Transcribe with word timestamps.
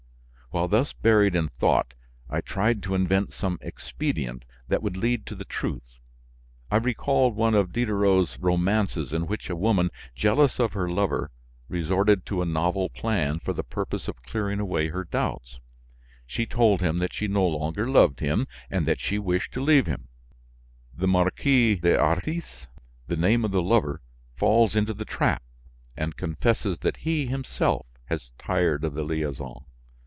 While 0.53 0.67
thus 0.67 0.91
buried 0.91 1.33
in 1.33 1.47
thought, 1.47 1.93
I 2.29 2.41
tried 2.41 2.83
to 2.83 2.93
invent 2.93 3.31
some 3.31 3.57
expedient 3.61 4.43
that 4.67 4.83
would 4.83 4.97
lead 4.97 5.25
to 5.27 5.35
the 5.35 5.45
truth, 5.45 6.01
I 6.69 6.75
recalled 6.75 7.37
one 7.37 7.55
of 7.55 7.71
Diderot's 7.71 8.37
romances 8.37 9.13
in 9.13 9.27
which 9.27 9.49
a 9.49 9.55
woman, 9.55 9.91
jealous 10.13 10.59
of 10.59 10.73
her 10.73 10.89
lover, 10.91 11.31
resorted 11.69 12.25
to 12.25 12.41
a 12.41 12.45
novel 12.45 12.89
plan, 12.89 13.39
for 13.39 13.53
the 13.53 13.63
purpose 13.63 14.09
of 14.09 14.21
clearing 14.23 14.59
away 14.59 14.89
her 14.89 15.05
doubts. 15.05 15.61
She 16.27 16.45
told 16.45 16.81
him 16.81 16.97
that 16.97 17.13
she 17.13 17.29
no 17.29 17.47
longer 17.47 17.87
loved 17.89 18.19
him 18.19 18.45
and 18.69 18.85
that 18.85 18.99
she 18.99 19.17
wished 19.17 19.53
to 19.53 19.61
leave 19.63 19.87
him. 19.87 20.09
The 20.93 21.07
Marquis 21.07 21.75
des 21.75 21.95
Arcis, 21.97 22.67
the 23.07 23.15
name 23.15 23.45
of 23.45 23.51
the 23.51 23.61
lover, 23.63 24.01
falls 24.35 24.75
into 24.75 24.93
the 24.93 25.05
trap, 25.05 25.43
and 25.95 26.17
confesses 26.17 26.79
that 26.79 26.97
he, 26.97 27.27
himself, 27.27 27.87
has 28.07 28.31
tired 28.37 28.83
of 28.83 28.95
the 28.95 29.03
liaison. 29.03 29.63